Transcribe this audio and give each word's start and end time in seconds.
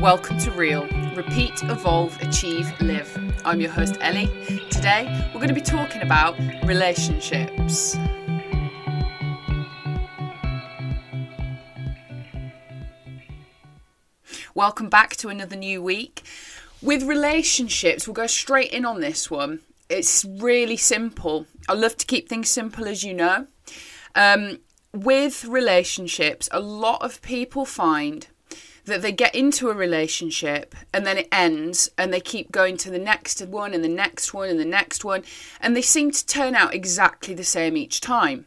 Welcome 0.00 0.36
to 0.40 0.50
Real. 0.50 0.86
Repeat, 1.14 1.62
evolve, 1.62 2.20
achieve, 2.20 2.70
live. 2.82 3.40
I'm 3.46 3.62
your 3.62 3.70
host, 3.70 3.96
Elle. 4.02 4.26
Today, 4.68 5.30
we're 5.32 5.40
going 5.40 5.48
to 5.48 5.54
be 5.54 5.62
talking 5.62 6.02
about 6.02 6.38
relationships. 6.64 7.96
Welcome 14.54 14.90
back 14.90 15.16
to 15.16 15.28
another 15.28 15.56
new 15.56 15.82
week. 15.82 16.22
With 16.82 17.02
relationships, 17.02 18.06
we'll 18.06 18.14
go 18.14 18.26
straight 18.26 18.72
in 18.72 18.84
on 18.84 19.00
this 19.00 19.30
one. 19.30 19.60
It's 19.88 20.26
really 20.26 20.76
simple. 20.76 21.46
I 21.70 21.72
love 21.72 21.96
to 21.96 22.04
keep 22.04 22.28
things 22.28 22.50
simple, 22.50 22.86
as 22.86 23.02
you 23.02 23.14
know. 23.14 23.46
Um, 24.14 24.58
with 24.92 25.46
relationships, 25.46 26.50
a 26.52 26.60
lot 26.60 27.02
of 27.02 27.22
people 27.22 27.64
find 27.64 28.26
that 28.86 29.02
they 29.02 29.12
get 29.12 29.34
into 29.34 29.68
a 29.68 29.74
relationship 29.74 30.74
and 30.94 31.04
then 31.04 31.18
it 31.18 31.28
ends 31.30 31.90
and 31.98 32.12
they 32.12 32.20
keep 32.20 32.50
going 32.50 32.76
to 32.78 32.90
the 32.90 32.98
next 32.98 33.44
one 33.46 33.74
and 33.74 33.84
the 33.84 33.88
next 33.88 34.32
one 34.32 34.48
and 34.48 34.58
the 34.58 34.64
next 34.64 35.04
one 35.04 35.22
and 35.60 35.76
they 35.76 35.82
seem 35.82 36.10
to 36.10 36.26
turn 36.26 36.54
out 36.54 36.74
exactly 36.74 37.34
the 37.34 37.44
same 37.44 37.76
each 37.76 38.00
time. 38.00 38.46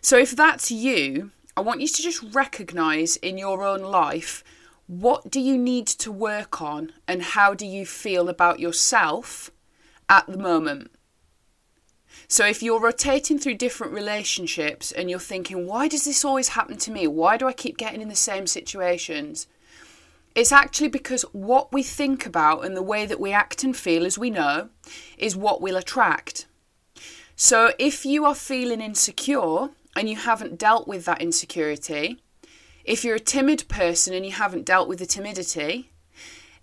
So 0.00 0.18
if 0.18 0.36
that's 0.36 0.70
you, 0.70 1.30
I 1.56 1.62
want 1.62 1.80
you 1.80 1.88
to 1.88 2.02
just 2.02 2.22
recognize 2.34 3.16
in 3.16 3.38
your 3.38 3.62
own 3.62 3.82
life 3.82 4.44
what 4.86 5.30
do 5.30 5.40
you 5.40 5.56
need 5.56 5.86
to 5.86 6.12
work 6.12 6.60
on 6.60 6.92
and 7.08 7.22
how 7.22 7.54
do 7.54 7.66
you 7.66 7.86
feel 7.86 8.28
about 8.28 8.60
yourself 8.60 9.50
at 10.08 10.26
the 10.26 10.36
moment. 10.36 10.90
So 12.28 12.46
if 12.46 12.62
you're 12.62 12.80
rotating 12.80 13.38
through 13.38 13.54
different 13.54 13.94
relationships 13.94 14.92
and 14.92 15.08
you're 15.08 15.18
thinking, 15.18 15.66
why 15.66 15.88
does 15.88 16.04
this 16.04 16.24
always 16.24 16.48
happen 16.48 16.76
to 16.78 16.90
me? 16.90 17.06
Why 17.06 17.36
do 17.38 17.46
I 17.46 17.52
keep 17.52 17.78
getting 17.78 18.02
in 18.02 18.08
the 18.08 18.14
same 18.14 18.46
situations? 18.46 19.46
It's 20.34 20.52
actually 20.52 20.88
because 20.88 21.22
what 21.32 21.72
we 21.72 21.82
think 21.82 22.24
about 22.24 22.64
and 22.64 22.76
the 22.76 22.82
way 22.82 23.04
that 23.04 23.20
we 23.20 23.32
act 23.32 23.64
and 23.64 23.76
feel, 23.76 24.06
as 24.06 24.18
we 24.18 24.30
know, 24.30 24.70
is 25.18 25.36
what 25.36 25.60
we'll 25.60 25.76
attract. 25.76 26.46
So 27.36 27.72
if 27.78 28.06
you 28.06 28.24
are 28.24 28.34
feeling 28.34 28.80
insecure 28.80 29.68
and 29.94 30.08
you 30.08 30.16
haven't 30.16 30.58
dealt 30.58 30.88
with 30.88 31.04
that 31.04 31.20
insecurity, 31.20 32.22
if 32.84 33.04
you're 33.04 33.16
a 33.16 33.20
timid 33.20 33.68
person 33.68 34.14
and 34.14 34.24
you 34.24 34.32
haven't 34.32 34.64
dealt 34.64 34.88
with 34.88 34.98
the 34.98 35.06
timidity, 35.06 35.90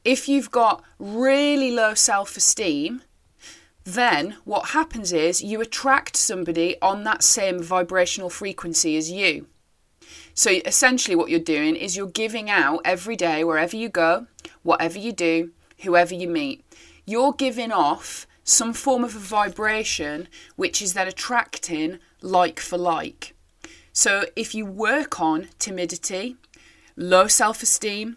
if 0.03 0.27
you've 0.27 0.51
got 0.51 0.83
really 0.97 1.71
low 1.71 1.93
self 1.93 2.35
esteem, 2.37 3.03
then 3.83 4.37
what 4.45 4.69
happens 4.69 5.13
is 5.13 5.43
you 5.43 5.61
attract 5.61 6.15
somebody 6.15 6.79
on 6.81 7.03
that 7.03 7.23
same 7.23 7.61
vibrational 7.61 8.29
frequency 8.29 8.97
as 8.97 9.11
you. 9.11 9.47
So 10.39 10.51
essentially, 10.65 11.17
what 11.17 11.29
you're 11.29 11.41
doing 11.41 11.75
is 11.75 11.97
you're 11.97 12.07
giving 12.07 12.49
out 12.49 12.79
every 12.85 13.17
day, 13.17 13.43
wherever 13.43 13.75
you 13.75 13.89
go, 13.89 14.27
whatever 14.63 14.97
you 14.97 15.11
do, 15.11 15.51
whoever 15.81 16.15
you 16.15 16.29
meet, 16.29 16.63
you're 17.05 17.33
giving 17.33 17.73
off 17.73 18.25
some 18.45 18.71
form 18.71 19.03
of 19.03 19.17
a 19.17 19.19
vibration 19.19 20.29
which 20.55 20.81
is 20.81 20.93
then 20.93 21.09
attracting 21.09 21.99
like 22.21 22.61
for 22.61 22.77
like. 22.77 23.35
So 23.91 24.27
if 24.37 24.55
you 24.55 24.65
work 24.65 25.19
on 25.19 25.49
timidity, 25.59 26.37
low 26.95 27.27
self 27.27 27.61
esteem, 27.61 28.15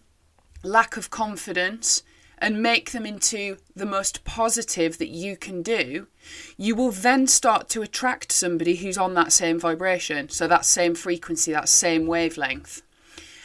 lack 0.62 0.97
of 0.97 1.11
confidence, 1.11 2.05
and 2.42 2.60
make 2.60 2.90
them 2.90 3.06
into 3.06 3.56
the 3.76 3.86
most 3.86 4.24
positive 4.24 4.98
that 4.98 5.08
you 5.08 5.36
can 5.36 5.62
do, 5.62 6.08
you 6.56 6.74
will 6.74 6.90
then 6.90 7.28
start 7.28 7.68
to 7.68 7.82
attract 7.82 8.32
somebody 8.32 8.74
who's 8.74 8.98
on 8.98 9.14
that 9.14 9.32
same 9.32 9.60
vibration. 9.60 10.28
So, 10.28 10.48
that 10.48 10.64
same 10.64 10.96
frequency, 10.96 11.52
that 11.52 11.68
same 11.68 12.04
wavelength. 12.08 12.82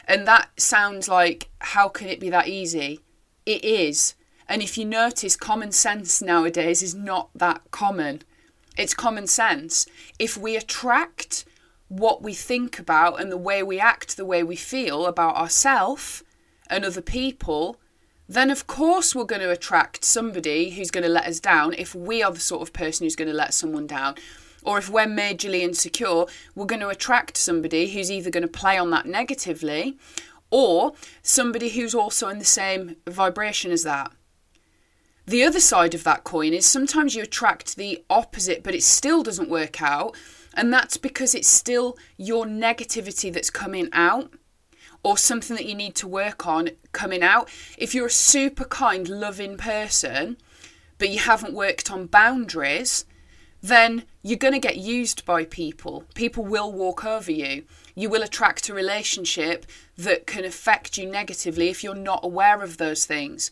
And 0.07 0.27
that 0.27 0.49
sounds 0.59 1.07
like, 1.07 1.49
how 1.59 1.89
can 1.89 2.07
it 2.07 2.19
be 2.19 2.31
that 2.31 2.47
easy? 2.47 3.01
It 3.45 3.63
is. 3.63 4.15
And 4.49 4.63
if 4.63 4.79
you 4.79 4.85
notice, 4.85 5.35
common 5.35 5.71
sense 5.71 6.19
nowadays 6.19 6.81
is 6.81 6.95
not 6.95 7.29
that 7.35 7.61
common. 7.69 8.23
It's 8.77 8.95
common 8.95 9.27
sense. 9.27 9.85
If 10.17 10.37
we 10.37 10.55
attract 10.55 11.45
what 11.87 12.23
we 12.23 12.33
think 12.33 12.79
about 12.79 13.21
and 13.21 13.31
the 13.31 13.37
way 13.37 13.61
we 13.61 13.79
act, 13.79 14.17
the 14.17 14.25
way 14.25 14.41
we 14.41 14.55
feel 14.55 15.05
about 15.05 15.35
ourselves 15.35 16.23
and 16.67 16.83
other 16.83 17.01
people, 17.01 17.77
then 18.27 18.49
of 18.49 18.67
course 18.67 19.15
we're 19.15 19.23
going 19.23 19.41
to 19.41 19.51
attract 19.51 20.03
somebody 20.03 20.71
who's 20.71 20.91
going 20.91 21.03
to 21.03 21.09
let 21.09 21.25
us 21.25 21.39
down 21.39 21.73
if 21.73 21.95
we 21.95 22.21
are 22.21 22.31
the 22.31 22.39
sort 22.39 22.61
of 22.61 22.73
person 22.73 23.05
who's 23.05 23.15
going 23.15 23.29
to 23.29 23.33
let 23.33 23.53
someone 23.53 23.87
down. 23.87 24.15
Or 24.63 24.77
if 24.77 24.89
we're 24.89 25.05
majorly 25.05 25.61
insecure, 25.61 26.25
we're 26.53 26.65
going 26.65 26.81
to 26.81 26.89
attract 26.89 27.37
somebody 27.37 27.89
who's 27.89 28.11
either 28.11 28.29
going 28.29 28.41
to 28.41 28.49
play 28.49 28.77
on 28.77 28.89
that 28.89 29.05
negatively 29.05 29.97
or 30.49 30.93
somebody 31.21 31.69
who's 31.69 31.95
also 31.95 32.27
in 32.27 32.39
the 32.39 32.45
same 32.45 32.97
vibration 33.07 33.71
as 33.71 33.83
that. 33.83 34.11
The 35.25 35.43
other 35.43 35.59
side 35.59 35.93
of 35.93 36.03
that 36.05 36.23
coin 36.23 36.53
is 36.53 36.65
sometimes 36.65 37.15
you 37.15 37.23
attract 37.23 37.75
the 37.75 38.03
opposite, 38.09 38.63
but 38.63 38.75
it 38.75 38.83
still 38.83 39.23
doesn't 39.23 39.49
work 39.49 39.81
out. 39.81 40.15
And 40.53 40.73
that's 40.73 40.97
because 40.97 41.35
it's 41.35 41.47
still 41.47 41.97
your 42.17 42.45
negativity 42.45 43.31
that's 43.31 43.49
coming 43.49 43.89
out 43.91 44.33
or 45.07 45.17
something 45.17 45.55
that 45.55 45.65
you 45.65 45.73
need 45.73 45.95
to 45.95 46.05
work 46.05 46.45
on 46.45 46.69
coming 46.91 47.23
out. 47.23 47.47
If 47.77 47.95
you're 47.95 48.07
a 48.07 48.11
super 48.11 48.65
kind, 48.65 49.07
loving 49.07 49.55
person, 49.55 50.35
but 50.97 51.07
you 51.07 51.19
haven't 51.19 51.53
worked 51.53 51.89
on 51.89 52.07
boundaries, 52.07 53.05
then 53.61 54.03
you're 54.21 54.37
going 54.37 54.53
to 54.53 54.59
get 54.59 54.75
used 54.75 55.23
by 55.23 55.45
people. 55.45 56.03
People 56.13 56.43
will 56.43 56.73
walk 56.73 57.05
over 57.05 57.31
you. 57.31 57.63
You 57.95 58.09
will 58.09 58.21
attract 58.21 58.67
a 58.67 58.73
relationship 58.73 59.65
that 59.97 60.27
can 60.27 60.43
affect 60.43 60.97
you 60.97 61.09
negatively 61.09 61.69
if 61.69 61.85
you're 61.85 61.95
not 61.95 62.25
aware 62.25 62.61
of 62.61 62.75
those 62.75 63.05
things. 63.05 63.51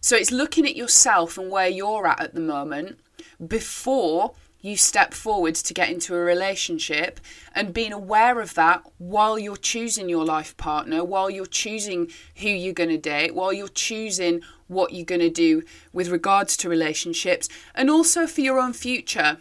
So 0.00 0.16
it's 0.16 0.32
looking 0.32 0.66
at 0.66 0.74
yourself 0.74 1.38
and 1.38 1.52
where 1.52 1.68
you're 1.68 2.08
at 2.08 2.20
at 2.20 2.34
the 2.34 2.40
moment 2.40 2.98
before 3.46 4.34
you 4.64 4.78
step 4.78 5.12
forward 5.12 5.54
to 5.54 5.74
get 5.74 5.90
into 5.90 6.14
a 6.14 6.18
relationship 6.18 7.20
and 7.54 7.74
being 7.74 7.92
aware 7.92 8.40
of 8.40 8.54
that 8.54 8.82
while 8.96 9.38
you're 9.38 9.58
choosing 9.58 10.08
your 10.08 10.24
life 10.24 10.56
partner, 10.56 11.04
while 11.04 11.28
you're 11.28 11.44
choosing 11.44 12.10
who 12.36 12.48
you're 12.48 12.72
going 12.72 12.88
to 12.88 12.96
date, 12.96 13.34
while 13.34 13.52
you're 13.52 13.68
choosing 13.68 14.40
what 14.66 14.94
you're 14.94 15.04
going 15.04 15.20
to 15.20 15.28
do 15.28 15.62
with 15.92 16.08
regards 16.08 16.56
to 16.56 16.70
relationships, 16.70 17.46
and 17.74 17.90
also 17.90 18.26
for 18.26 18.40
your 18.40 18.58
own 18.58 18.72
future. 18.72 19.36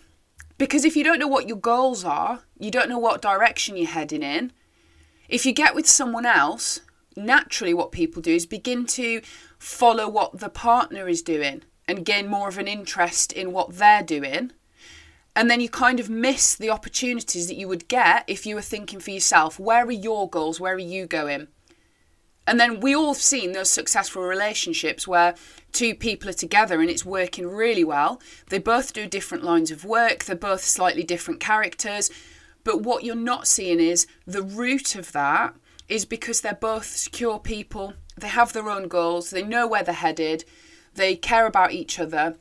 Because 0.58 0.84
if 0.84 0.94
you 0.94 1.06
don't 1.06 1.20
know 1.20 1.28
what 1.30 1.48
your 1.48 1.58
goals 1.58 2.04
are, 2.04 2.42
you 2.60 2.70
don't 2.70 2.90
know 2.90 3.00
what 3.00 3.22
direction 3.22 3.78
you're 3.78 3.88
heading 3.88 4.24
in, 4.24 4.52
if 5.30 5.46
you 5.46 5.54
get 5.54 5.74
with 5.74 5.88
someone 5.88 6.26
else, 6.26 6.82
naturally 7.16 7.74
what 7.74 7.94
people 7.94 8.22
do 8.22 8.36
is 8.36 8.46
begin 8.46 8.86
to 8.88 9.22
follow 9.58 10.10
what 10.10 10.42
the 10.42 10.50
partner 10.50 11.08
is 11.08 11.22
doing 11.22 11.64
and 11.88 12.06
gain 12.06 12.28
more 12.28 12.50
of 12.50 12.58
an 12.58 12.68
interest 12.68 13.32
in 13.32 13.54
what 13.54 13.78
they're 13.78 14.04
doing 14.04 14.52
and 15.36 15.50
then 15.50 15.62
you 15.62 15.70
kind 15.70 16.00
of 16.00 16.10
miss 16.10 16.56
the 16.56 16.70
opportunities 16.70 17.48
that 17.48 17.56
you 17.56 17.68
would 17.68 17.88
get 17.88 18.24
if 18.28 18.46
you 18.46 18.56
were 18.56 18.62
thinking 18.62 19.00
for 19.00 19.12
yourself 19.12 19.60
where 19.60 19.86
are 19.86 19.92
your 19.92 20.30
goals? 20.30 20.60
Where 20.60 20.76
are 20.76 20.80
you 20.80 21.06
going? 21.06 21.48
And 22.46 22.60
then 22.60 22.82
we 22.82 22.94
all 22.94 23.14
have 23.14 23.22
seen 23.22 23.54
those 23.54 23.70
successful 23.70 24.22
relationships 24.22 25.08
where 25.08 25.34
two 25.72 25.96
people 25.96 26.30
are 26.30 26.34
together 26.34 26.82
and 26.82 26.90
it's 26.90 27.06
working 27.06 27.48
really 27.48 27.86
well. 27.86 28.22
They 28.50 28.60
both 28.60 28.94
do 28.94 29.08
different 29.08 29.44
lines 29.44 29.72
of 29.72 29.86
work 29.86 30.26
they're 30.26 30.36
both 30.36 30.62
slightly 30.62 31.04
different 31.04 31.40
characters. 31.40 32.12
But 32.64 32.82
what 32.82 33.04
you're 33.04 33.16
not 33.16 33.48
seeing 33.48 33.80
is 33.80 34.08
the 34.28 34.44
root 34.44 34.96
of 34.96 35.12
that 35.14 35.56
is 35.90 36.06
because 36.06 36.42
they're 36.42 36.54
both 36.54 36.86
secure 36.86 37.40
people. 37.40 37.94
They 38.18 38.28
have 38.28 38.54
their 38.54 38.70
own 38.70 38.88
goals. 38.88 39.32
They 39.32 39.44
know 39.44 39.68
where 39.68 39.84
they're 39.84 39.94
headed. 39.94 40.46
They 40.96 41.16
care 41.16 41.46
about 41.46 41.72
each 41.72 42.00
other 42.00 42.38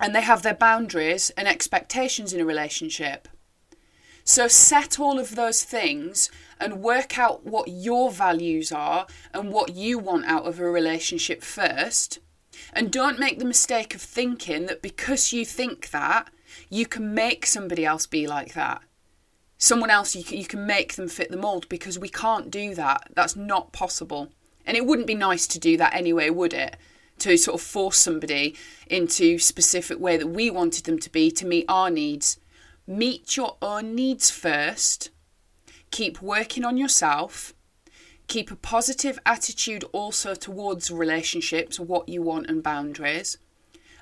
and 0.00 0.14
they 0.14 0.22
have 0.22 0.42
their 0.42 0.54
boundaries 0.54 1.30
and 1.36 1.48
expectations 1.48 2.32
in 2.32 2.40
a 2.40 2.44
relationship. 2.44 3.28
So 4.24 4.46
set 4.46 5.00
all 5.00 5.18
of 5.18 5.36
those 5.36 5.64
things 5.64 6.30
and 6.60 6.82
work 6.82 7.18
out 7.18 7.46
what 7.46 7.68
your 7.68 8.10
values 8.10 8.70
are 8.70 9.06
and 9.32 9.50
what 9.50 9.74
you 9.74 9.98
want 9.98 10.26
out 10.26 10.46
of 10.46 10.60
a 10.60 10.70
relationship 10.70 11.42
first. 11.42 12.18
And 12.72 12.92
don't 12.92 13.18
make 13.18 13.38
the 13.38 13.44
mistake 13.44 13.94
of 13.94 14.02
thinking 14.02 14.66
that 14.66 14.82
because 14.82 15.32
you 15.32 15.44
think 15.44 15.90
that, 15.90 16.28
you 16.68 16.86
can 16.86 17.14
make 17.14 17.46
somebody 17.46 17.86
else 17.86 18.06
be 18.06 18.26
like 18.26 18.54
that. 18.54 18.82
Someone 19.56 19.90
else, 19.90 20.14
you 20.14 20.22
can, 20.22 20.38
you 20.38 20.44
can 20.44 20.66
make 20.66 20.94
them 20.94 21.08
fit 21.08 21.30
the 21.30 21.36
mould 21.36 21.68
because 21.68 21.98
we 21.98 22.08
can't 22.08 22.50
do 22.50 22.74
that. 22.74 23.08
That's 23.14 23.34
not 23.34 23.72
possible. 23.72 24.28
And 24.66 24.76
it 24.76 24.86
wouldn't 24.86 25.06
be 25.06 25.14
nice 25.14 25.46
to 25.48 25.58
do 25.58 25.76
that 25.78 25.94
anyway, 25.94 26.30
would 26.30 26.52
it? 26.52 26.76
To 27.20 27.36
sort 27.36 27.60
of 27.60 27.66
force 27.66 27.98
somebody 27.98 28.54
into 28.86 29.38
specific 29.38 29.98
way 29.98 30.16
that 30.16 30.28
we 30.28 30.50
wanted 30.50 30.84
them 30.84 30.98
to 30.98 31.10
be 31.10 31.30
to 31.30 31.46
meet 31.46 31.64
our 31.68 31.90
needs. 31.90 32.38
Meet 32.86 33.36
your 33.36 33.56
own 33.60 33.94
needs 33.94 34.30
first. 34.30 35.10
Keep 35.90 36.22
working 36.22 36.64
on 36.64 36.76
yourself. 36.76 37.54
Keep 38.26 38.50
a 38.50 38.56
positive 38.56 39.18
attitude 39.24 39.84
also 39.92 40.34
towards 40.34 40.90
relationships, 40.90 41.80
what 41.80 42.08
you 42.08 42.22
want 42.22 42.48
and 42.48 42.62
boundaries. 42.62 43.38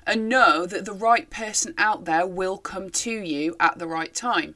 And 0.05 0.29
know 0.29 0.65
that 0.65 0.85
the 0.85 0.93
right 0.93 1.29
person 1.29 1.73
out 1.77 2.05
there 2.05 2.25
will 2.25 2.57
come 2.57 2.89
to 2.89 3.11
you 3.11 3.55
at 3.59 3.77
the 3.77 3.87
right 3.87 4.13
time. 4.13 4.55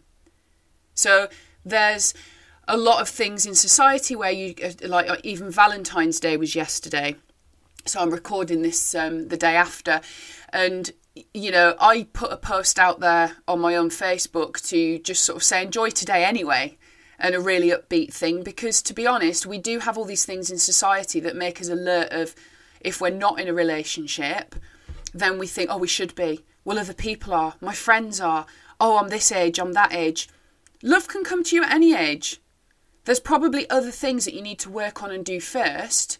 So 0.93 1.29
there's 1.65 2.13
a 2.67 2.77
lot 2.77 3.01
of 3.01 3.09
things 3.09 3.45
in 3.45 3.55
society 3.55 4.15
where 4.15 4.31
you 4.31 4.55
uh, 4.63 4.87
like 4.87 5.09
uh, 5.09 5.17
even 5.23 5.51
Valentine's 5.51 6.19
Day 6.19 6.37
was 6.37 6.55
yesterday. 6.55 7.15
So 7.85 7.99
I'm 7.99 8.11
recording 8.11 8.61
this 8.61 8.93
um, 8.93 9.29
the 9.29 9.37
day 9.37 9.55
after, 9.55 10.01
and 10.49 10.91
you 11.33 11.51
know 11.51 11.75
I 11.79 12.07
put 12.13 12.31
a 12.31 12.37
post 12.37 12.77
out 12.77 12.99
there 12.99 13.37
on 13.47 13.59
my 13.59 13.75
own 13.75 13.89
Facebook 13.89 14.65
to 14.69 14.99
just 14.99 15.23
sort 15.23 15.37
of 15.37 15.43
say 15.43 15.63
enjoy 15.63 15.89
today 15.89 16.23
anyway, 16.23 16.77
and 17.17 17.33
a 17.33 17.39
really 17.39 17.69
upbeat 17.69 18.13
thing 18.13 18.43
because 18.43 18.81
to 18.83 18.93
be 18.93 19.07
honest, 19.07 19.45
we 19.45 19.57
do 19.57 19.79
have 19.79 19.97
all 19.97 20.05
these 20.05 20.25
things 20.25 20.51
in 20.51 20.59
society 20.59 21.19
that 21.21 21.35
make 21.35 21.59
us 21.59 21.69
alert 21.69 22.11
of 22.11 22.35
if 22.79 23.01
we're 23.01 23.09
not 23.09 23.39
in 23.39 23.47
a 23.47 23.53
relationship, 23.53 24.55
then 25.13 25.39
we 25.39 25.47
think 25.47 25.69
oh 25.71 25.77
we 25.77 25.87
should 25.87 26.13
be. 26.15 26.43
Well, 26.63 26.77
other 26.77 26.93
people 26.93 27.33
are. 27.33 27.55
My 27.59 27.73
friends 27.73 28.21
are. 28.21 28.45
Oh, 28.79 28.97
I'm 28.97 29.09
this 29.09 29.31
age. 29.31 29.59
I'm 29.59 29.73
that 29.73 29.93
age. 29.93 30.29
Love 30.83 31.07
can 31.07 31.23
come 31.23 31.43
to 31.43 31.55
you 31.55 31.63
at 31.63 31.73
any 31.73 31.95
age 31.95 32.39
there's 33.05 33.19
probably 33.19 33.69
other 33.69 33.91
things 33.91 34.25
that 34.25 34.33
you 34.33 34.41
need 34.41 34.59
to 34.59 34.69
work 34.69 35.01
on 35.01 35.11
and 35.11 35.25
do 35.25 35.39
first 35.39 36.19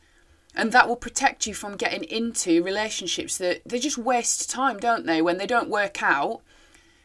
and 0.56 0.71
that 0.71 0.88
will 0.88 0.95
protect 0.95 1.48
you 1.48 1.53
from 1.53 1.77
getting 1.77 2.03
into 2.03 2.63
relationships 2.63 3.38
that 3.38 3.62
they 3.65 3.80
just 3.80 3.98
waste 3.98 4.50
time 4.50 4.77
don't 4.77 5.06
they? 5.06 5.21
When 5.21 5.38
they 5.38 5.48
don't 5.48 5.69
work 5.69 6.01
out 6.03 6.42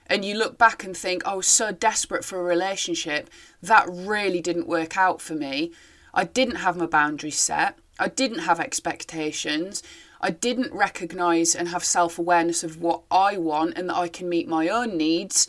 and 0.07 0.25
you 0.25 0.37
look 0.37 0.57
back 0.57 0.85
and 0.85 0.97
think 0.97 1.23
oh, 1.25 1.33
i 1.33 1.35
was 1.35 1.47
so 1.47 1.73
desperate 1.73 2.25
for 2.25 2.41
a 2.41 2.45
relationship. 2.45 3.31
That 3.63 3.87
really 3.89 4.41
didn't 4.41 4.69
work 4.69 4.97
out 4.97 5.21
for 5.21 5.35
me. 5.35 5.73
I 6.15 6.25
didn't 6.25 6.57
have 6.57 6.77
my 6.77 6.87
boundaries 6.87 7.39
set. 7.39 7.79
I 7.99 8.09
didn't 8.09 8.41
have 8.41 8.61
expectations. 8.61 9.83
I 10.21 10.31
didn't 10.31 10.73
recognize 10.73 11.55
and 11.55 11.69
have 11.69 11.85
self-awareness 11.85 12.65
of 12.65 12.81
what 12.81 13.03
i 13.11 13.37
want 13.37 13.77
and 13.77 13.89
that 13.89 13.97
i 13.97 14.09
can 14.09 14.29
meet 14.29 14.49
my 14.49 14.69
own 14.69 14.97
needs 14.97 15.49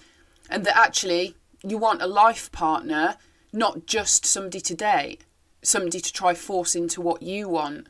and 0.49 0.65
that 0.65 0.77
actually 0.77 1.35
you 1.63 1.77
want 1.77 2.01
a 2.01 2.07
life 2.07 2.51
partner 2.51 3.17
not 3.53 3.85
just 3.85 4.25
somebody 4.25 4.61
to 4.61 4.75
date, 4.75 5.21
somebody 5.61 5.99
to 5.99 6.13
try 6.13 6.33
force 6.33 6.75
into 6.75 7.01
what 7.01 7.21
you 7.21 7.49
want. 7.49 7.87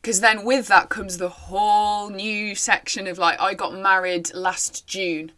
Because 0.00 0.20
then 0.20 0.44
with 0.44 0.68
that 0.68 0.90
comes 0.90 1.16
the 1.16 1.28
whole 1.28 2.10
new 2.10 2.54
section 2.54 3.06
of 3.06 3.18
like, 3.18 3.40
I 3.40 3.54
got 3.54 3.74
married 3.74 4.34
last 4.34 4.86
June. 4.86 5.32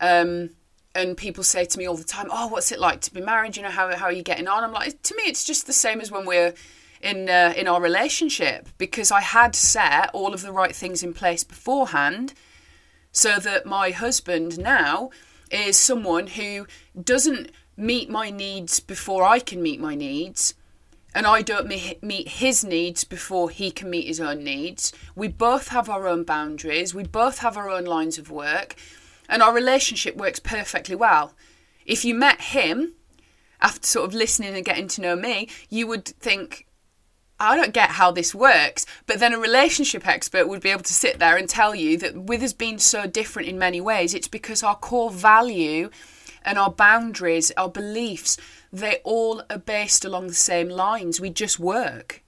Um, 0.00 0.50
and 0.94 1.16
people 1.16 1.44
say 1.44 1.64
to 1.64 1.78
me 1.78 1.86
all 1.86 1.96
the 1.96 2.04
time, 2.04 2.28
"Oh, 2.30 2.48
what's 2.48 2.72
it 2.72 2.80
like 2.80 3.00
to 3.02 3.14
be 3.14 3.20
married? 3.20 3.56
You 3.56 3.62
know 3.62 3.70
how 3.70 3.94
how 3.96 4.06
are 4.06 4.12
you 4.12 4.22
getting 4.22 4.48
on?" 4.48 4.64
I'm 4.64 4.72
like, 4.72 5.02
to 5.02 5.16
me, 5.16 5.24
it's 5.24 5.44
just 5.44 5.66
the 5.66 5.72
same 5.72 6.00
as 6.00 6.10
when 6.10 6.26
we're 6.26 6.54
in 7.00 7.28
uh, 7.28 7.54
in 7.56 7.68
our 7.68 7.80
relationship 7.80 8.68
because 8.78 9.12
I 9.12 9.20
had 9.20 9.54
set 9.54 10.10
all 10.12 10.34
of 10.34 10.42
the 10.42 10.52
right 10.52 10.74
things 10.74 11.02
in 11.02 11.14
place 11.14 11.44
beforehand, 11.44 12.34
so 13.12 13.38
that 13.38 13.66
my 13.66 13.90
husband 13.90 14.58
now 14.58 15.10
is 15.50 15.76
someone 15.76 16.26
who 16.26 16.66
doesn't 17.00 17.50
meet 17.78 18.10
my 18.10 18.28
needs 18.28 18.80
before 18.80 19.22
I 19.22 19.38
can 19.38 19.62
meet 19.62 19.80
my 19.80 19.94
needs, 19.94 20.54
and 21.14 21.26
I 21.26 21.42
don't 21.42 21.68
meet 21.68 22.28
his 22.28 22.64
needs 22.64 23.04
before 23.04 23.48
he 23.50 23.70
can 23.70 23.88
meet 23.88 24.08
his 24.08 24.20
own 24.20 24.42
needs. 24.42 24.92
We 25.14 25.28
both 25.28 25.68
have 25.68 25.88
our 25.88 26.06
own 26.08 26.24
boundaries, 26.24 26.94
we 26.94 27.04
both 27.04 27.38
have 27.38 27.56
our 27.56 27.70
own 27.70 27.84
lines 27.84 28.18
of 28.18 28.30
work, 28.30 28.74
and 29.28 29.42
our 29.42 29.54
relationship 29.54 30.16
works 30.16 30.40
perfectly 30.40 30.96
well. 30.96 31.34
If 31.86 32.04
you 32.04 32.14
met 32.14 32.40
him 32.40 32.94
after 33.60 33.86
sort 33.86 34.08
of 34.08 34.14
listening 34.14 34.54
and 34.54 34.64
getting 34.64 34.88
to 34.88 35.00
know 35.00 35.16
me, 35.16 35.48
you 35.70 35.86
would 35.86 36.04
think, 36.04 36.66
I 37.40 37.56
don't 37.56 37.72
get 37.72 37.90
how 37.90 38.10
this 38.10 38.34
works. 38.34 38.84
But 39.06 39.20
then 39.20 39.32
a 39.32 39.38
relationship 39.38 40.06
expert 40.06 40.48
would 40.48 40.60
be 40.60 40.70
able 40.70 40.82
to 40.82 40.92
sit 40.92 41.18
there 41.18 41.36
and 41.36 41.48
tell 41.48 41.74
you 41.74 41.96
that 41.98 42.16
with 42.16 42.42
us 42.42 42.52
being 42.52 42.78
so 42.78 43.06
different 43.06 43.48
in 43.48 43.58
many 43.58 43.80
ways, 43.80 44.12
it's 44.12 44.28
because 44.28 44.62
our 44.62 44.76
core 44.76 45.10
value 45.10 45.90
and 46.48 46.58
our 46.58 46.70
boundaries, 46.70 47.52
our 47.58 47.68
beliefs, 47.68 48.38
they 48.72 49.00
all 49.04 49.42
are 49.50 49.58
based 49.58 50.02
along 50.02 50.28
the 50.28 50.34
same 50.34 50.70
lines. 50.70 51.20
We 51.20 51.28
just 51.28 51.60
work. 51.60 52.22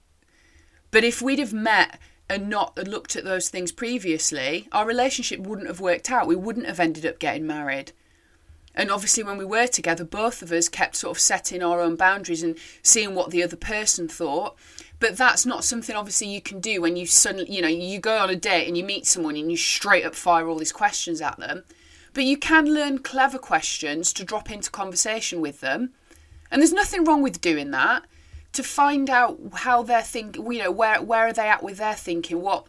But 0.91 1.03
if 1.03 1.23
we'd 1.23 1.39
have 1.39 1.53
met 1.53 1.99
and 2.29 2.47
not 2.47 2.77
looked 2.77 3.15
at 3.15 3.23
those 3.23 3.49
things 3.49 3.71
previously, 3.71 4.67
our 4.71 4.85
relationship 4.85 5.39
wouldn't 5.39 5.67
have 5.67 5.79
worked 5.79 6.11
out. 6.11 6.27
We 6.27 6.35
wouldn't 6.35 6.67
have 6.67 6.79
ended 6.79 7.03
up 7.03 7.17
getting 7.17 7.47
married. 7.47 7.93
And 8.75 8.91
obviously, 8.91 9.23
when 9.23 9.39
we 9.39 9.43
were 9.43 9.65
together, 9.65 10.03
both 10.03 10.43
of 10.43 10.51
us 10.51 10.69
kept 10.69 10.97
sort 10.97 11.17
of 11.17 11.19
setting 11.19 11.63
our 11.63 11.81
own 11.81 11.95
boundaries 11.95 12.43
and 12.43 12.57
seeing 12.83 13.15
what 13.15 13.31
the 13.31 13.41
other 13.43 13.57
person 13.57 14.07
thought. 14.07 14.55
But 14.99 15.17
that's 15.17 15.47
not 15.47 15.63
something 15.63 15.95
obviously 15.95 16.27
you 16.27 16.41
can 16.41 16.59
do 16.59 16.79
when 16.79 16.95
you 16.95 17.07
suddenly, 17.07 17.51
you 17.51 17.63
know, 17.63 17.67
you 17.67 17.99
go 17.99 18.19
on 18.19 18.29
a 18.29 18.35
date 18.35 18.67
and 18.67 18.77
you 18.77 18.83
meet 18.83 19.07
someone 19.07 19.35
and 19.35 19.49
you 19.49 19.57
straight 19.57 20.05
up 20.05 20.13
fire 20.13 20.47
all 20.47 20.59
these 20.59 20.71
questions 20.71 21.21
at 21.21 21.39
them. 21.39 21.63
But 22.13 22.25
you 22.25 22.37
can 22.37 22.73
learn 22.73 22.99
clever 22.99 23.37
questions 23.37 24.11
to 24.13 24.25
drop 24.25 24.51
into 24.51 24.69
conversation 24.69 25.39
with 25.41 25.61
them. 25.61 25.91
And 26.51 26.61
there's 26.61 26.73
nothing 26.73 27.05
wrong 27.05 27.21
with 27.21 27.41
doing 27.41 27.71
that 27.71 28.03
to 28.53 28.63
find 28.63 29.09
out 29.09 29.39
how 29.53 29.81
they're 29.83 30.01
thinking, 30.01 30.51
you 30.51 30.59
know, 30.59 30.71
where, 30.71 31.01
where 31.01 31.27
are 31.27 31.33
they 31.33 31.47
at 31.47 31.63
with 31.63 31.77
their 31.77 31.93
thinking? 31.93 32.41
What 32.41 32.67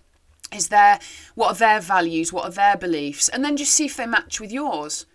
is 0.54 0.68
their, 0.68 1.00
what 1.34 1.56
are 1.56 1.58
their 1.58 1.80
values? 1.80 2.32
What 2.32 2.44
are 2.44 2.52
their 2.52 2.76
beliefs? 2.76 3.28
And 3.28 3.44
then 3.44 3.56
just 3.56 3.72
see 3.72 3.86
if 3.86 3.96
they 3.96 4.06
match 4.06 4.40
with 4.40 4.52
yours. 4.52 5.06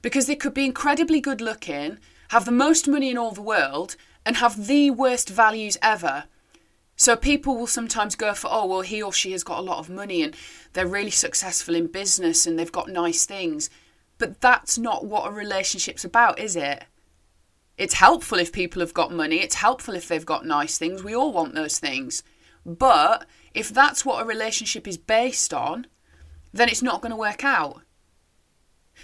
Because 0.00 0.26
they 0.26 0.36
could 0.36 0.54
be 0.54 0.64
incredibly 0.64 1.20
good 1.20 1.40
looking, 1.40 1.98
have 2.30 2.44
the 2.44 2.52
most 2.52 2.88
money 2.88 3.10
in 3.10 3.18
all 3.18 3.32
the 3.32 3.42
world, 3.42 3.96
and 4.24 4.36
have 4.36 4.66
the 4.66 4.90
worst 4.90 5.28
values 5.28 5.76
ever. 5.82 6.24
So 6.96 7.14
people 7.14 7.56
will 7.56 7.66
sometimes 7.66 8.16
go 8.16 8.32
for, 8.32 8.48
oh, 8.50 8.66
well, 8.66 8.80
he 8.80 9.02
or 9.02 9.12
she 9.12 9.32
has 9.32 9.44
got 9.44 9.58
a 9.58 9.62
lot 9.62 9.78
of 9.78 9.90
money 9.90 10.22
and 10.22 10.34
they're 10.72 10.86
really 10.86 11.10
successful 11.10 11.74
in 11.74 11.88
business 11.88 12.46
and 12.46 12.58
they've 12.58 12.72
got 12.72 12.88
nice 12.88 13.26
things. 13.26 13.68
But 14.18 14.40
that's 14.40 14.78
not 14.78 15.04
what 15.04 15.28
a 15.28 15.30
relationship's 15.30 16.04
about, 16.04 16.38
is 16.38 16.56
it? 16.56 16.84
It's 17.76 17.94
helpful 17.94 18.38
if 18.38 18.50
people 18.50 18.80
have 18.80 18.94
got 18.94 19.12
money, 19.12 19.40
it's 19.40 19.56
helpful 19.56 19.94
if 19.94 20.08
they've 20.08 20.24
got 20.24 20.46
nice 20.46 20.78
things. 20.78 21.04
We 21.04 21.14
all 21.14 21.32
want 21.32 21.54
those 21.54 21.78
things. 21.78 22.22
But 22.64 23.26
if 23.52 23.68
that's 23.68 24.04
what 24.04 24.22
a 24.22 24.26
relationship 24.26 24.88
is 24.88 24.96
based 24.96 25.52
on, 25.52 25.86
then 26.54 26.70
it's 26.70 26.82
not 26.82 27.02
going 27.02 27.10
to 27.10 27.16
work 27.16 27.44
out. 27.44 27.82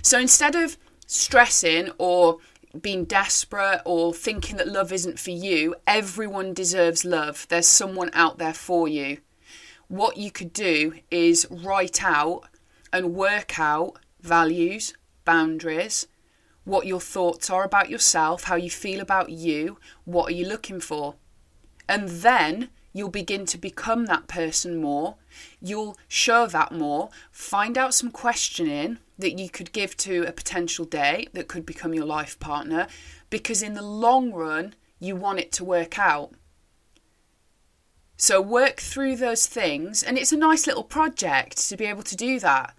So 0.00 0.18
instead 0.18 0.56
of 0.56 0.78
stressing 1.06 1.90
or 1.98 2.38
being 2.80 3.04
desperate 3.04 3.82
or 3.84 4.14
thinking 4.14 4.56
that 4.56 4.68
love 4.68 4.92
isn't 4.92 5.18
for 5.18 5.30
you, 5.30 5.74
everyone 5.86 6.54
deserves 6.54 7.04
love. 7.04 7.46
There's 7.48 7.66
someone 7.66 8.10
out 8.12 8.38
there 8.38 8.54
for 8.54 8.88
you. 8.88 9.18
What 9.88 10.16
you 10.16 10.30
could 10.30 10.52
do 10.52 10.94
is 11.10 11.46
write 11.50 12.02
out 12.02 12.44
and 12.92 13.14
work 13.14 13.58
out 13.58 13.98
values, 14.20 14.94
boundaries, 15.24 16.06
what 16.64 16.86
your 16.86 17.00
thoughts 17.00 17.50
are 17.50 17.64
about 17.64 17.90
yourself, 17.90 18.44
how 18.44 18.56
you 18.56 18.70
feel 18.70 19.00
about 19.00 19.30
you, 19.30 19.78
what 20.04 20.30
are 20.30 20.34
you 20.34 20.46
looking 20.46 20.80
for. 20.80 21.16
And 21.88 22.08
then 22.08 22.70
you'll 22.92 23.10
begin 23.10 23.46
to 23.46 23.58
become 23.58 24.06
that 24.06 24.28
person 24.28 24.80
more. 24.80 25.16
You'll 25.60 25.96
show 26.08 26.46
that 26.46 26.72
more, 26.72 27.10
find 27.30 27.76
out 27.76 27.94
some 27.94 28.10
questioning 28.10 28.98
that 29.22 29.38
you 29.38 29.48
could 29.48 29.72
give 29.72 29.96
to 29.96 30.24
a 30.24 30.32
potential 30.32 30.84
date 30.84 31.32
that 31.32 31.48
could 31.48 31.64
become 31.64 31.94
your 31.94 32.04
life 32.04 32.38
partner 32.38 32.86
because 33.30 33.62
in 33.62 33.74
the 33.74 33.82
long 33.82 34.32
run 34.32 34.74
you 35.00 35.16
want 35.16 35.40
it 35.40 35.50
to 35.52 35.64
work 35.64 35.98
out. 35.98 36.32
So 38.16 38.40
work 38.40 38.78
through 38.78 39.16
those 39.16 39.46
things 39.46 40.02
and 40.02 40.18
it's 40.18 40.32
a 40.32 40.36
nice 40.36 40.66
little 40.66 40.84
project 40.84 41.68
to 41.68 41.76
be 41.76 41.86
able 41.86 42.02
to 42.04 42.16
do 42.16 42.38
that. 42.40 42.74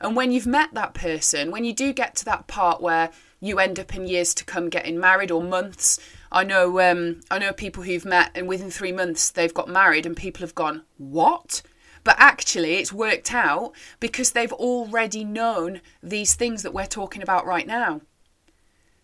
And 0.00 0.16
when 0.16 0.32
you've 0.32 0.46
met 0.46 0.74
that 0.74 0.94
person, 0.94 1.50
when 1.50 1.64
you 1.64 1.72
do 1.72 1.92
get 1.92 2.16
to 2.16 2.24
that 2.24 2.48
part 2.48 2.82
where 2.82 3.10
you 3.40 3.58
end 3.58 3.78
up 3.78 3.94
in 3.94 4.06
years 4.06 4.34
to 4.34 4.44
come 4.44 4.68
getting 4.68 4.98
married 4.98 5.30
or 5.30 5.42
months, 5.42 5.98
I 6.30 6.44
know 6.44 6.80
um, 6.80 7.20
I 7.30 7.38
know 7.38 7.52
people 7.52 7.84
who've 7.84 8.04
met 8.04 8.32
and 8.34 8.48
within 8.48 8.70
three 8.70 8.92
months 8.92 9.30
they've 9.30 9.54
got 9.54 9.68
married 9.68 10.06
and 10.06 10.16
people 10.16 10.40
have 10.40 10.54
gone, 10.54 10.82
What? 10.98 11.62
But 12.04 12.16
actually, 12.18 12.74
it's 12.74 12.92
worked 12.92 13.32
out 13.32 13.72
because 14.00 14.32
they've 14.32 14.52
already 14.52 15.24
known 15.24 15.80
these 16.02 16.34
things 16.34 16.62
that 16.62 16.74
we're 16.74 16.86
talking 16.86 17.22
about 17.22 17.46
right 17.46 17.66
now. 17.66 18.00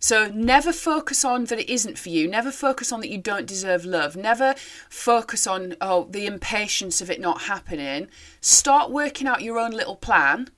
So 0.01 0.29
never 0.29 0.73
focus 0.73 1.25
on 1.25 1.47
that 1.47 1.59
it 1.59 1.69
isn't 1.69 1.99
for 1.99 2.09
you. 2.09 2.29
Never 2.29 2.53
focus 2.53 2.93
on 2.93 3.01
that 3.01 3.11
you 3.11 3.19
don't 3.19 3.47
deserve 3.47 3.85
love. 3.85 4.17
Never 4.17 4.55
focus 4.89 5.47
on 5.47 5.75
oh 5.81 6.07
the 6.11 6.27
impatience 6.27 7.01
of 7.01 7.11
it 7.11 7.21
not 7.21 7.43
happening. 7.43 8.09
Start 8.41 8.93
working 8.93 9.27
out 9.27 9.43
your 9.43 9.59
own 9.59 9.73
little 9.73 9.97
plan. 9.97 10.51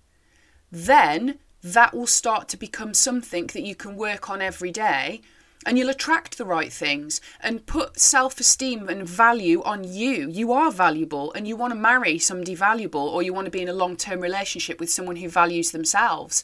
Then 0.70 1.38
that 1.62 1.94
will 1.94 2.06
start 2.06 2.48
to 2.48 2.56
become 2.56 2.92
something 2.92 3.46
that 3.48 3.62
you 3.62 3.74
can 3.74 3.96
work 3.96 4.28
on 4.28 4.42
every 4.42 4.70
day 4.70 5.22
and 5.66 5.76
you'll 5.76 5.90
attract 5.90 6.38
the 6.38 6.44
right 6.44 6.72
things 6.72 7.20
and 7.40 7.66
put 7.66 8.00
self 8.00 8.40
esteem 8.40 8.88
and 8.88 9.06
value 9.06 9.62
on 9.62 9.84
you. 9.84 10.28
You 10.28 10.52
are 10.52 10.70
valuable 10.70 11.32
and 11.32 11.46
you 11.46 11.56
want 11.56 11.72
to 11.72 11.78
marry 11.78 12.18
somebody 12.18 12.54
valuable 12.54 13.06
or 13.06 13.22
you 13.22 13.34
want 13.34 13.44
to 13.44 13.50
be 13.50 13.62
in 13.62 13.68
a 13.68 13.74
long 13.74 13.96
term 13.96 14.20
relationship 14.20 14.80
with 14.80 14.90
someone 14.90 15.16
who 15.16 15.28
values 15.28 15.70
themselves. 15.70 16.42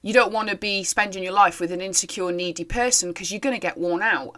You 0.00 0.14
don't 0.14 0.32
want 0.32 0.48
to 0.48 0.56
be 0.56 0.84
spending 0.84 1.24
your 1.24 1.32
life 1.32 1.58
with 1.58 1.72
an 1.72 1.80
insecure, 1.80 2.30
needy 2.30 2.64
person 2.64 3.10
because 3.10 3.32
you're 3.32 3.40
going 3.40 3.56
to 3.56 3.60
get 3.60 3.78
worn 3.78 4.02
out. 4.02 4.36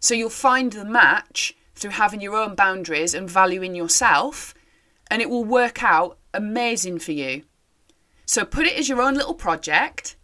So 0.00 0.14
you'll 0.14 0.30
find 0.30 0.72
the 0.72 0.84
match 0.84 1.54
through 1.74 1.90
having 1.90 2.20
your 2.20 2.36
own 2.36 2.54
boundaries 2.54 3.14
and 3.14 3.28
valuing 3.28 3.74
yourself, 3.74 4.54
and 5.10 5.20
it 5.20 5.30
will 5.30 5.44
work 5.44 5.82
out 5.82 6.18
amazing 6.32 6.98
for 6.98 7.12
you. 7.12 7.42
So 8.24 8.44
put 8.44 8.66
it 8.66 8.78
as 8.78 8.88
your 8.88 9.02
own 9.02 9.14
little 9.14 9.34
project 9.34 10.16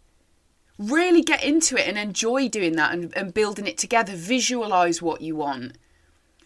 really 0.79 1.21
get 1.21 1.43
into 1.43 1.75
it 1.75 1.87
and 1.87 1.97
enjoy 1.97 2.47
doing 2.47 2.75
that 2.77 2.93
and, 2.93 3.15
and 3.15 3.33
building 3.33 3.67
it 3.67 3.77
together. 3.77 4.13
Visualize 4.15 5.01
what 5.01 5.21
you 5.21 5.35
want 5.35 5.73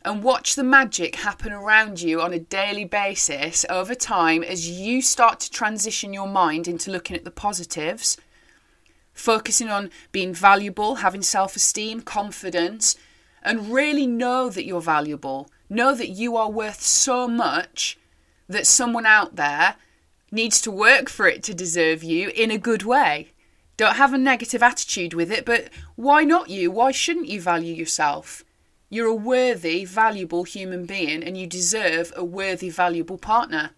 and 0.06 0.24
watch 0.24 0.56
the 0.56 0.64
magic 0.64 1.16
happen 1.16 1.54
around 1.54 2.02
you 2.02 2.22
on 2.22 2.34
a 2.34 2.40
daily 2.40 2.86
basis 2.86 3.66
over 3.70 3.96
time 3.96 4.44
as 4.44 4.70
you 4.70 5.02
start 5.02 5.40
to 5.40 5.52
transition 5.52 6.14
your 6.14 6.28
mind 6.28 6.68
into 6.68 6.92
looking 6.92 7.16
at 7.16 7.24
the 7.24 7.32
positives, 7.32 8.18
focusing 9.14 9.70
on 9.70 9.90
being 10.12 10.34
valuable, 10.34 10.96
having 10.96 11.22
self 11.22 11.56
esteem, 11.56 12.02
confidence, 12.02 12.98
and 13.42 13.72
really 13.74 14.08
know 14.08 14.50
that 14.50 14.66
you're 14.66 14.82
valuable. 14.82 15.50
Know 15.70 15.96
that 15.96 16.10
you 16.10 16.36
are 16.36 16.52
worth 16.52 16.82
so 16.82 17.28
much 17.28 17.98
that 18.50 18.68
someone 18.68 19.06
out 19.06 19.38
there 19.38 19.76
needs 20.32 20.60
to 20.62 20.72
work 20.72 21.10
for 21.10 21.28
it 21.28 21.44
to 21.44 21.54
deserve 21.54 22.04
you 22.04 22.30
in 22.36 22.52
a 22.52 22.58
good 22.58 22.84
way. 22.84 23.30
Don't 23.84 23.98
have 23.98 24.14
a 24.14 24.18
negative 24.18 24.64
attitude 24.64 25.14
with 25.14 25.30
it, 25.30 25.44
but 25.44 25.68
why 25.98 26.24
not 26.24 26.50
you? 26.50 26.72
Why 26.72 26.94
shouldn't 26.94 27.28
you 27.28 27.42
value 27.42 27.74
yourself? 27.74 28.46
You're 28.90 29.08
a 29.08 29.14
worthy, 29.14 29.84
valuable 29.84 30.46
human 30.46 30.86
being 30.86 31.22
and 31.22 31.38
you 31.38 31.46
deserve 31.46 32.14
a 32.16 32.24
worthy, 32.24 32.70
valuable 32.70 33.18
partner. 33.18 33.72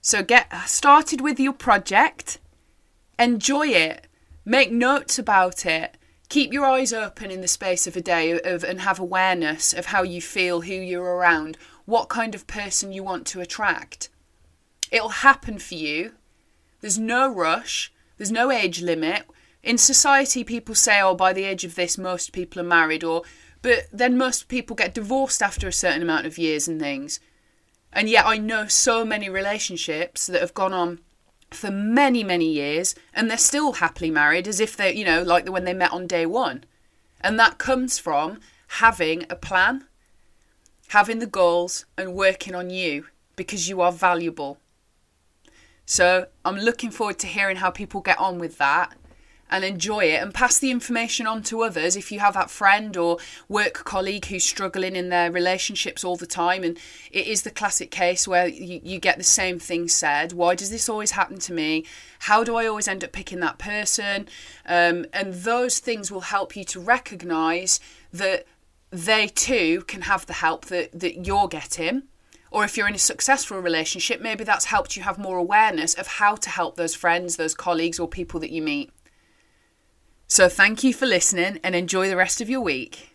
So 0.00 0.24
get 0.24 0.52
started 0.66 1.20
with 1.20 1.38
your 1.38 1.52
project, 1.52 2.38
enjoy 3.20 3.68
it, 3.68 4.08
make 4.44 4.72
notes 4.72 5.16
about 5.16 5.64
it, 5.64 5.96
keep 6.28 6.52
your 6.52 6.64
eyes 6.64 6.92
open 6.92 7.30
in 7.30 7.42
the 7.42 7.46
space 7.46 7.86
of 7.86 7.94
a 7.94 8.00
day 8.00 8.32
of, 8.32 8.64
and 8.64 8.80
have 8.80 8.98
awareness 8.98 9.72
of 9.72 9.86
how 9.86 10.02
you 10.02 10.20
feel, 10.20 10.62
who 10.62 10.74
you're 10.74 11.04
around, 11.04 11.56
what 11.84 12.08
kind 12.08 12.34
of 12.34 12.48
person 12.48 12.92
you 12.92 13.04
want 13.04 13.28
to 13.28 13.40
attract. 13.40 14.08
It'll 14.90 15.20
happen 15.22 15.60
for 15.60 15.76
you. 15.76 16.14
There's 16.80 16.98
no 16.98 17.32
rush. 17.32 17.92
There's 18.20 18.30
no 18.30 18.50
age 18.50 18.82
limit. 18.82 19.22
In 19.62 19.78
society, 19.78 20.44
people 20.44 20.74
say, 20.74 21.00
oh, 21.00 21.14
by 21.14 21.32
the 21.32 21.44
age 21.44 21.64
of 21.64 21.74
this, 21.74 21.96
most 21.96 22.34
people 22.34 22.60
are 22.60 22.64
married, 22.64 23.02
or, 23.02 23.22
but 23.62 23.86
then 23.90 24.18
most 24.18 24.46
people 24.46 24.76
get 24.76 24.92
divorced 24.92 25.40
after 25.40 25.66
a 25.66 25.72
certain 25.72 26.02
amount 26.02 26.26
of 26.26 26.36
years 26.36 26.68
and 26.68 26.78
things. 26.78 27.18
And 27.94 28.10
yet, 28.10 28.26
I 28.26 28.36
know 28.36 28.66
so 28.66 29.06
many 29.06 29.30
relationships 29.30 30.26
that 30.26 30.42
have 30.42 30.52
gone 30.52 30.74
on 30.74 31.00
for 31.50 31.70
many, 31.70 32.22
many 32.22 32.44
years 32.44 32.94
and 33.14 33.30
they're 33.30 33.38
still 33.38 33.72
happily 33.72 34.10
married 34.10 34.46
as 34.46 34.60
if 34.60 34.76
they're, 34.76 34.92
you 34.92 35.06
know, 35.06 35.22
like 35.22 35.48
when 35.48 35.64
they 35.64 35.72
met 35.72 35.90
on 35.90 36.06
day 36.06 36.26
one. 36.26 36.64
And 37.22 37.38
that 37.38 37.56
comes 37.56 37.98
from 37.98 38.40
having 38.66 39.24
a 39.30 39.34
plan, 39.34 39.86
having 40.88 41.20
the 41.20 41.26
goals, 41.26 41.86
and 41.96 42.12
working 42.12 42.54
on 42.54 42.68
you 42.68 43.06
because 43.34 43.66
you 43.70 43.80
are 43.80 43.90
valuable. 43.90 44.58
So 45.90 46.28
I'm 46.44 46.54
looking 46.54 46.92
forward 46.92 47.18
to 47.18 47.26
hearing 47.26 47.56
how 47.56 47.72
people 47.72 48.00
get 48.00 48.16
on 48.20 48.38
with 48.38 48.58
that 48.58 48.94
and 49.50 49.64
enjoy 49.64 50.04
it 50.04 50.22
and 50.22 50.32
pass 50.32 50.56
the 50.56 50.70
information 50.70 51.26
on 51.26 51.42
to 51.42 51.62
others. 51.62 51.96
If 51.96 52.12
you 52.12 52.20
have 52.20 52.34
that 52.34 52.48
friend 52.48 52.96
or 52.96 53.18
work 53.48 53.72
colleague 53.84 54.26
who's 54.26 54.44
struggling 54.44 54.94
in 54.94 55.08
their 55.08 55.32
relationships 55.32 56.04
all 56.04 56.14
the 56.14 56.28
time 56.28 56.62
and 56.62 56.78
it 57.10 57.26
is 57.26 57.42
the 57.42 57.50
classic 57.50 57.90
case 57.90 58.28
where 58.28 58.46
you, 58.46 58.80
you 58.84 59.00
get 59.00 59.18
the 59.18 59.24
same 59.24 59.58
thing 59.58 59.88
said 59.88 60.32
why 60.32 60.54
does 60.54 60.70
this 60.70 60.88
always 60.88 61.10
happen 61.10 61.40
to 61.40 61.52
me? 61.52 61.84
How 62.20 62.44
do 62.44 62.54
i 62.54 62.66
always 62.66 62.86
end 62.86 63.02
up 63.02 63.10
picking 63.10 63.40
that 63.40 63.58
person? 63.58 64.28
Um, 64.66 65.06
and 65.12 65.34
those 65.34 65.80
things 65.80 66.12
will 66.12 66.20
help 66.20 66.54
you 66.54 66.62
to 66.66 66.78
recognize 66.78 67.80
that 68.12 68.46
they 68.92 69.26
too 69.26 69.82
can 69.88 70.02
have 70.02 70.24
the 70.26 70.34
help 70.34 70.66
that, 70.66 70.92
that 71.00 71.26
you're 71.26 71.48
getting 71.48 72.04
or 72.50 72.64
if 72.64 72.76
you're 72.76 72.88
in 72.88 72.94
a 72.94 72.98
successful 72.98 73.58
relationship, 73.58 74.20
maybe 74.20 74.44
that's 74.44 74.66
helped 74.66 74.96
you 74.96 75.02
have 75.02 75.18
more 75.18 75.38
awareness 75.38 75.94
of 75.94 76.06
how 76.06 76.34
to 76.36 76.50
help 76.50 76.76
those 76.76 76.94
friends, 76.94 77.36
those 77.36 77.54
colleagues, 77.54 77.98
or 77.98 78.08
people 78.08 78.40
that 78.40 78.50
you 78.50 78.62
meet. 78.62 78.90
So, 80.26 80.48
thank 80.48 80.84
you 80.84 80.94
for 80.94 81.06
listening 81.06 81.58
and 81.62 81.74
enjoy 81.74 82.08
the 82.08 82.16
rest 82.16 82.40
of 82.40 82.50
your 82.50 82.60
week. 82.60 83.09